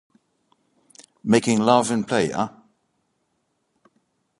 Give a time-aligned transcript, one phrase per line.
[1.23, 2.47] Making love in play, eh?